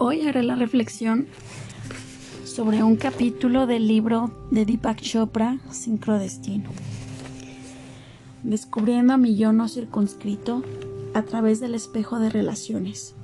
[0.00, 1.26] Hoy haré la reflexión
[2.44, 6.70] sobre un capítulo del libro de Deepak Chopra, Sincrodestino.
[8.44, 10.62] Descubriendo a mi yo no circunscrito
[11.14, 13.16] a través del espejo de relaciones.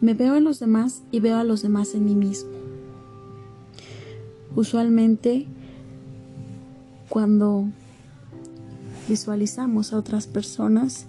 [0.00, 2.52] Me veo en los demás y veo a los demás en mí mismo.
[4.56, 5.46] Usualmente,
[7.10, 7.66] cuando
[9.06, 11.04] visualizamos a otras personas,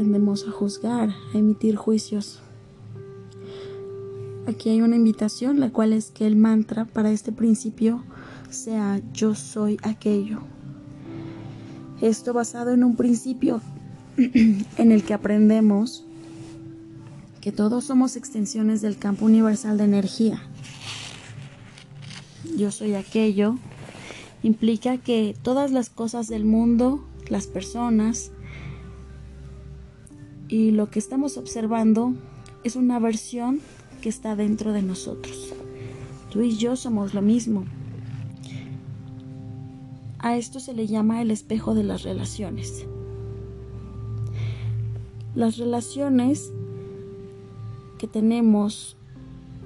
[0.00, 2.40] tendemos a juzgar, a emitir juicios.
[4.46, 8.02] Aquí hay una invitación, la cual es que el mantra para este principio
[8.48, 10.38] sea yo soy aquello.
[12.00, 13.60] Esto basado en un principio
[14.16, 16.06] en el que aprendemos
[17.42, 20.40] que todos somos extensiones del campo universal de energía.
[22.56, 23.56] Yo soy aquello
[24.42, 28.32] implica que todas las cosas del mundo, las personas,
[30.50, 32.12] y lo que estamos observando
[32.64, 33.60] es una versión
[34.02, 35.54] que está dentro de nosotros.
[36.30, 37.64] Tú y yo somos lo mismo.
[40.18, 42.84] A esto se le llama el espejo de las relaciones.
[45.36, 46.52] Las relaciones
[47.98, 48.96] que tenemos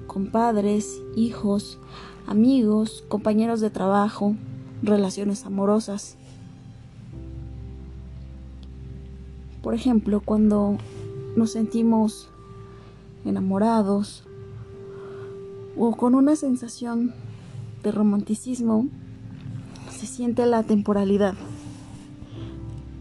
[0.05, 1.79] con padres, hijos,
[2.27, 4.35] amigos, compañeros de trabajo,
[4.83, 6.15] relaciones amorosas,
[9.65, 10.77] Por ejemplo, cuando
[11.35, 12.29] nos sentimos
[13.25, 14.23] enamorados
[15.75, 17.15] o con una sensación
[17.81, 18.87] de romanticismo,
[19.89, 21.33] se siente la temporalidad.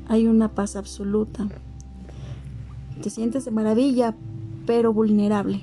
[0.09, 1.49] Hay una paz absoluta.
[3.03, 4.15] Te sientes de maravilla,
[4.65, 5.61] pero vulnerable.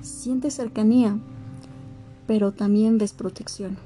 [0.00, 1.18] Sientes cercanía,
[2.28, 3.78] pero también desprotección.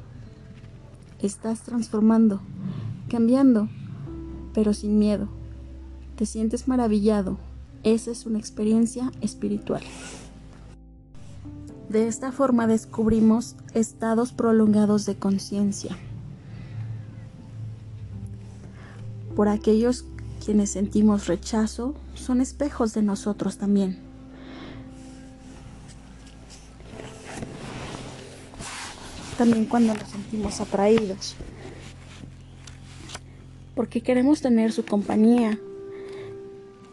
[1.22, 2.42] Estás transformando,
[3.08, 3.70] cambiando,
[4.52, 5.40] pero sin miedo
[6.22, 7.36] te sientes maravillado.
[7.82, 9.82] Esa es una experiencia espiritual.
[11.88, 15.98] De esta forma descubrimos estados prolongados de conciencia.
[19.34, 20.05] Por aquellos
[20.44, 23.98] quienes sentimos rechazo, son espejos de nosotros también.
[29.36, 31.34] También cuando nos sentimos atraídos.
[33.74, 35.58] Porque queremos tener su compañía,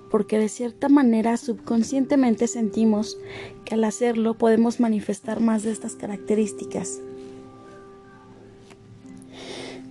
[0.10, 3.18] porque de cierta manera subconscientemente sentimos
[3.66, 7.00] que al hacerlo podemos manifestar más de estas características.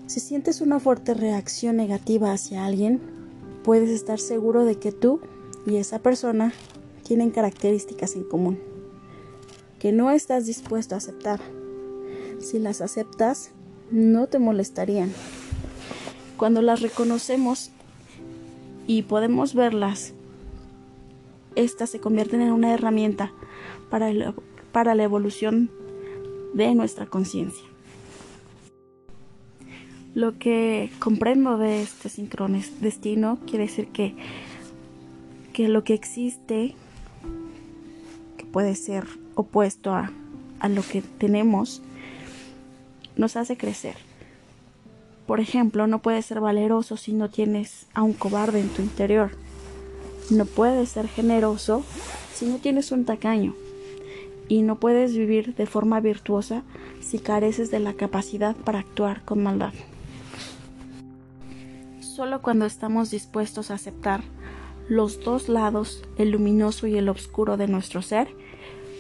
[0.07, 3.01] Si sientes una fuerte reacción negativa hacia alguien,
[3.63, 5.21] puedes estar seguro de que tú
[5.67, 6.53] y esa persona
[7.03, 8.59] tienen características en común,
[9.79, 11.41] que no estás dispuesto a aceptar.
[12.41, 13.51] Si las aceptas,
[13.91, 15.13] no te molestarían.
[16.37, 17.71] Cuando las reconocemos
[18.89, 20.15] y podemos verlas,
[21.55, 23.33] estas se convierten en una herramienta
[23.91, 24.35] para,
[24.73, 25.71] para la evolución
[26.55, 27.65] de nuestra conciencia.
[30.15, 34.17] Lo que comprendo de este sincrones destino quiere decir que,
[35.53, 36.75] que lo que existe,
[38.39, 40.11] que puede ser opuesto a,
[40.61, 41.83] a lo que tenemos,
[43.17, 43.97] nos hace crecer
[45.29, 49.33] por ejemplo, no puedes ser valeroso si no tienes a un cobarde en tu interior.
[50.31, 51.85] No puedes ser generoso
[52.33, 53.55] si no tienes un tacaño.
[54.49, 56.63] Y no puedes vivir de forma virtuosa
[57.03, 59.75] si careces de la capacidad para actuar con maldad.
[62.01, 64.23] Solo cuando estamos dispuestos a aceptar
[64.89, 68.29] los dos lados, el luminoso y el oscuro de nuestro ser,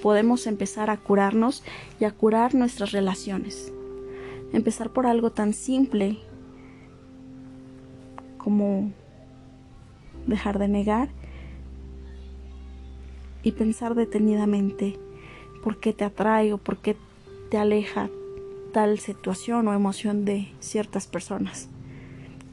[0.02, 1.62] podemos empezar a curarnos
[1.98, 3.72] y a curar nuestras relaciones.
[4.52, 6.18] Empezar por algo tan simple
[8.38, 8.92] como
[10.26, 11.08] dejar de negar
[13.42, 14.98] y pensar detenidamente
[15.62, 16.96] por qué te atrae o por qué
[17.50, 18.08] te aleja
[18.72, 21.68] tal situación o emoción de ciertas personas.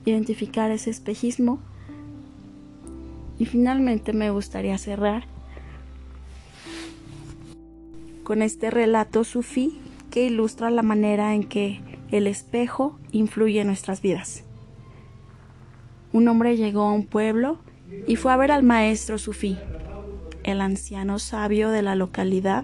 [0.06, 1.59] Identificar ese espejismo
[3.38, 5.27] y finalmente me gustaría cerrar
[8.24, 9.80] con este relato sufí
[10.15, 14.45] que ilustra la manera en que el espejo influye en nuestras vidas.
[16.13, 17.57] Un hombre llegó a un pueblo
[18.07, 19.57] y fue a ver al maestro sufí,
[20.45, 22.63] el anciano sabio de la localidad.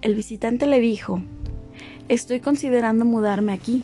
[0.00, 1.22] El visitante le dijo,
[2.08, 3.82] Estoy considerando mudarme aquí.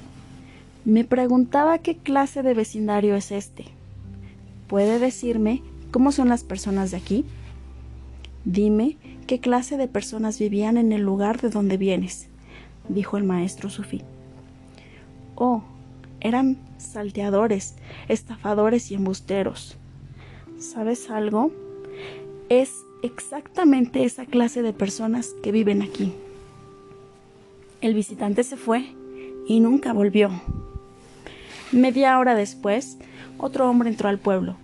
[0.84, 3.64] Me preguntaba qué clase de vecindario es este.
[4.68, 5.60] ¿Puede decirme
[5.90, 7.24] cómo son las personas de aquí?
[8.44, 8.96] Dime
[9.26, 12.28] qué clase de personas vivían en el lugar de donde vienes,
[12.88, 14.02] dijo el maestro sufí.
[15.34, 15.62] Oh,
[16.20, 17.74] eran salteadores,
[18.08, 19.76] estafadores y embusteros.
[20.58, 21.50] ¿Sabes algo?
[22.48, 26.14] Es exactamente esa clase de personas que viven aquí.
[27.80, 28.86] El visitante se fue
[29.46, 30.30] y nunca volvió.
[31.72, 32.96] Media hora después,
[33.38, 34.56] otro hombre entró al pueblo.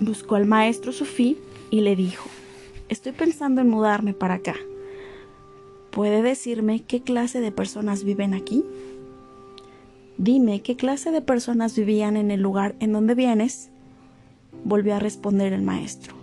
[0.00, 1.38] Buscó al maestro Sufí
[1.70, 2.28] y le dijo,
[2.88, 4.54] estoy pensando en mudarme para acá.
[5.90, 8.64] ¿Puede decirme qué clase de personas viven aquí?
[10.16, 13.70] Dime qué clase de personas vivían en el lugar en donde vienes.
[14.64, 16.14] Volvió a responder el maestro.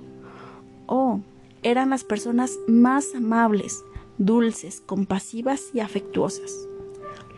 [0.88, 1.22] Oh,
[1.64, 3.84] eran las personas más amables,
[4.18, 6.68] dulces, compasivas y afectuosas.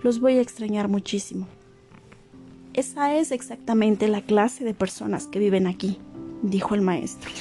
[0.01, 1.47] Los voy a extrañar muchísimo.
[2.73, 5.99] Esa es exactamente la clase de personas que viven aquí,
[6.41, 7.31] dijo el maestro.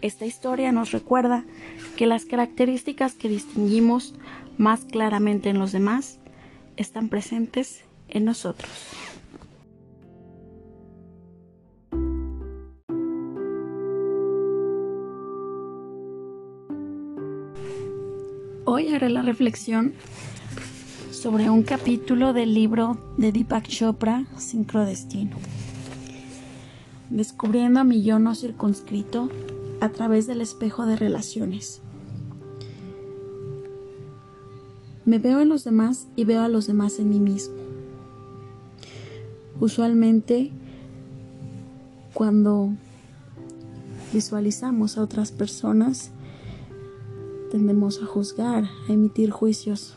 [0.00, 1.44] Esta historia nos recuerda
[1.96, 4.14] que las características que distinguimos
[4.56, 6.20] más claramente en los demás
[6.76, 8.70] están presentes en nosotros.
[18.64, 19.94] Hoy haré la reflexión
[21.10, 25.36] sobre un capítulo del libro de Deepak Chopra, Sincrodestino.
[27.10, 29.28] Descubriendo a mi yo no circunscrito
[29.80, 31.80] a través del espejo de relaciones.
[35.04, 37.54] Me veo en los demás y veo a los demás en mí mismo.
[39.60, 40.52] Usualmente,
[42.14, 42.70] cuando
[44.12, 46.10] visualizamos a otras personas,
[47.50, 49.96] tendemos a juzgar, a emitir juicios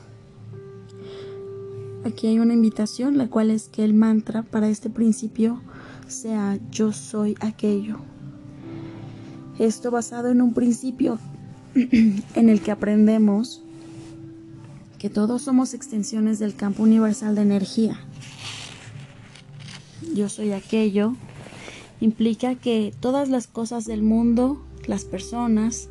[2.04, 5.62] Aquí hay una invitación, la cual es que el mantra para este principio
[6.08, 8.00] sea yo soy aquello.
[9.60, 11.20] Esto basado en un principio
[11.76, 13.64] en el que aprendemos
[14.98, 18.00] que todos somos extensiones del campo universal de energía.
[20.14, 21.16] Yo soy aquello
[22.02, 25.88] implica que todas las cosas del mundo, las personas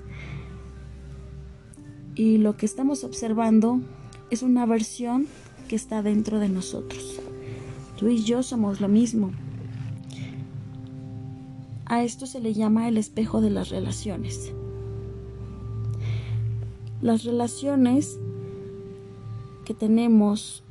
[2.16, 3.80] y lo que estamos observando
[4.30, 5.26] es una versión
[5.68, 7.20] que está dentro de nosotros.
[7.96, 9.30] Tú y yo somos lo mismo.
[11.90, 14.52] A esto se le llama el espejo de las relaciones.
[17.02, 18.16] Las relaciones
[19.64, 20.62] que tenemos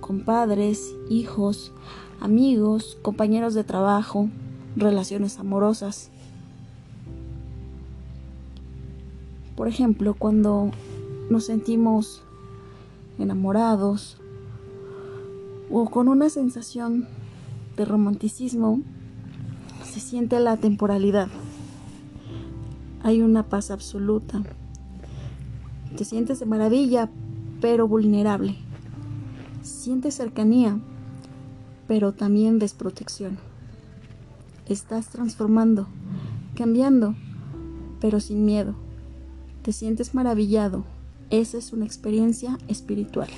[0.00, 1.72] con padres, hijos,
[2.20, 4.28] amigos, compañeros de trabajo,
[4.76, 6.10] relaciones amorosas.
[9.56, 10.70] Por ejemplo, cuando
[11.30, 12.20] nos sentimos
[13.18, 14.18] enamorados
[15.70, 17.08] o con una sensación
[17.74, 18.82] de romanticismo,
[19.92, 21.28] se siente la temporalidad.
[23.02, 24.42] Hay una paz absoluta.
[25.98, 27.10] Te sientes de maravilla,
[27.60, 28.56] pero vulnerable.
[29.60, 30.78] Sientes cercanía,
[31.88, 33.36] pero también desprotección.
[34.66, 35.86] Estás transformando,
[36.54, 37.14] cambiando,
[38.00, 38.74] pero sin miedo.
[39.60, 40.84] Te sientes maravillado.
[41.28, 43.28] Esa es una experiencia espiritual.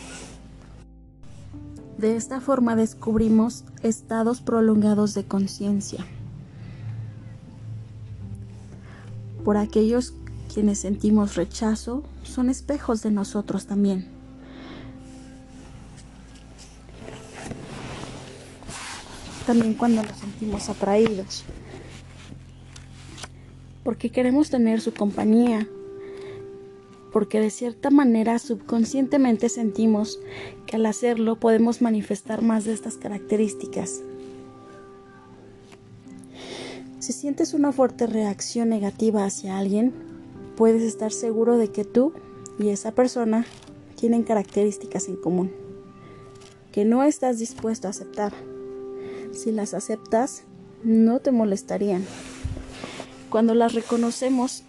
[1.98, 6.06] De esta forma descubrimos estados prolongados de conciencia.
[9.44, 10.14] Por aquellos
[10.52, 14.06] quienes sentimos rechazo, son espejos de nosotros también.
[19.46, 21.44] También cuando nos sentimos atraídos.
[23.82, 25.68] Porque queremos tener su compañía,
[27.12, 30.18] porque de cierta manera subconscientemente sentimos
[30.66, 34.00] que al hacerlo podemos manifestar más de estas características.
[37.04, 39.92] Si sientes una fuerte reacción negativa hacia alguien,
[40.56, 42.14] puedes estar seguro de que tú
[42.58, 43.44] y esa persona
[43.94, 45.52] tienen características en común,
[46.72, 48.32] que no estás dispuesto a aceptar.
[49.32, 50.44] Si las aceptas,
[50.82, 52.06] no te molestarían.
[53.28, 54.62] Cuando las reconocemos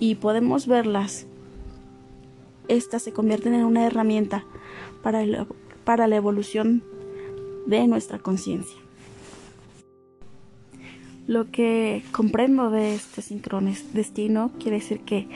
[0.00, 1.24] y podemos verlas,
[2.68, 4.44] estas se convierten en una herramienta
[5.02, 5.24] para,
[5.86, 6.84] para la evolución
[7.64, 8.83] de nuestra conciencia.
[11.26, 15.26] Lo que comprendo de este sincrones destino quiere decir que,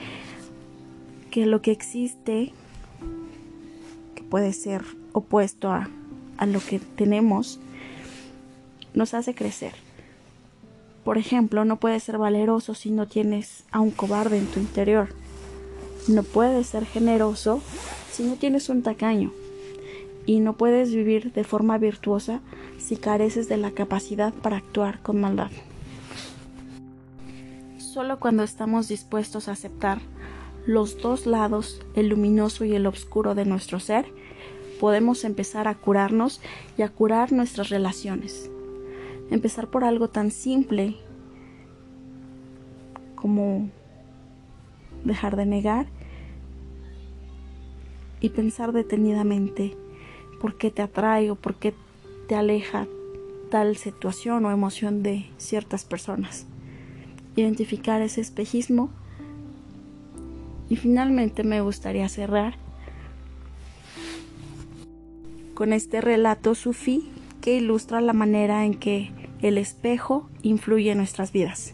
[1.31, 2.53] que lo que existe,
[4.13, 5.89] que puede ser opuesto a,
[6.37, 7.59] a lo que tenemos,
[8.93, 9.73] nos hace crecer.
[11.03, 15.09] Por ejemplo, no puedes ser valeroso si no tienes a un cobarde en tu interior.
[16.07, 17.61] No puedes ser generoso
[18.11, 19.31] si no tienes un tacaño.
[20.27, 22.41] Y no puedes vivir de forma virtuosa
[22.77, 25.49] si careces de la capacidad para actuar con maldad.
[27.99, 29.99] Solo cuando estamos dispuestos a aceptar
[30.65, 34.05] los dos lados, el luminoso y el oscuro de nuestro ser,
[34.79, 36.39] podemos empezar a curarnos
[36.77, 38.49] y a curar nuestras relaciones.
[39.31, 40.95] empezar por algo tan simple
[43.15, 43.69] como
[45.03, 45.87] dejar de negar
[48.21, 49.75] y pensar detenidamente
[50.39, 51.73] por qué te atrae o por qué
[52.29, 52.87] te aleja
[53.51, 56.47] tal situación o emoción de ciertas personas.
[57.35, 58.89] Identificar ese espejismo
[60.69, 62.57] y finalmente me gustaría cerrar
[65.59, 71.33] con este relato sufí que ilustra la manera en que el espejo influye en nuestras
[71.33, 71.73] vidas.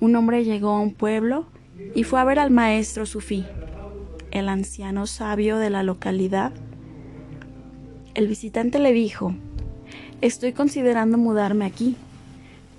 [0.00, 1.44] Un hombre llegó a un pueblo
[1.94, 3.44] y fue a ver al maestro sufí,
[4.30, 6.54] el anciano sabio de la localidad.
[8.14, 9.34] El visitante le dijo,
[10.22, 11.96] Estoy considerando mudarme aquí.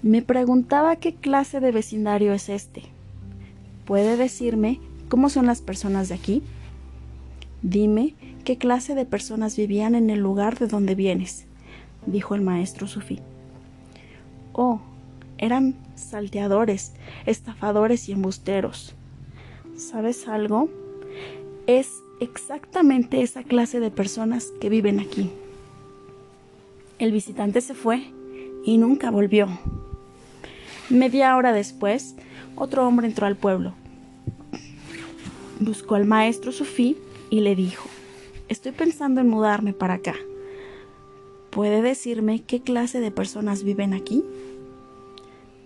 [0.04, 2.84] Me preguntaba qué clase de vecindario es este.
[3.86, 6.44] ¿Puede decirme cómo son las personas de aquí?
[7.64, 8.14] Dime
[8.44, 11.46] qué clase de personas vivían en el lugar de donde vienes,
[12.06, 13.20] dijo el maestro sufí.
[14.54, 14.82] Oh,
[15.38, 16.94] eran salteadores,
[17.26, 18.96] estafadores y embusteros.
[19.76, 20.70] ¿Sabes algo?
[21.66, 25.32] Es exactamente esa clase de personas que viven aquí.
[27.00, 28.12] El visitante se fue
[28.64, 29.50] y nunca volvió.
[30.90, 32.16] Media hora después,
[32.56, 33.74] otro hombre entró al pueblo.
[35.60, 36.98] Buscó al maestro sufí
[37.30, 37.90] y le dijo,
[38.48, 40.16] estoy pensando en mudarme para acá.
[41.50, 44.24] ¿Puede decirme qué clase de personas viven aquí?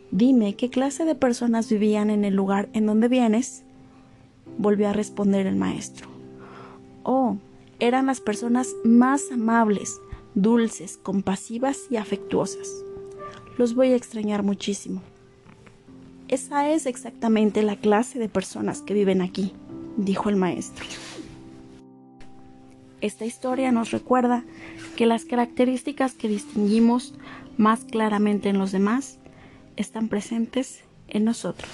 [0.10, 3.63] Dime qué clase de personas vivían en el lugar en donde vienes.
[4.58, 6.08] Volvió a responder el maestro.
[7.04, 7.38] Oh,
[7.80, 10.01] eran las personas más amables,
[10.34, 12.68] dulces, compasivas y afectuosas.
[13.58, 15.01] Los voy a extrañar muchísimo.
[16.31, 19.53] Esa es exactamente la clase de personas que viven aquí,
[19.97, 20.85] dijo el maestro.
[23.01, 24.45] Esta historia nos recuerda
[24.95, 27.15] que las características que distinguimos
[27.57, 29.19] más claramente en los demás
[29.75, 31.69] están presentes en nosotros.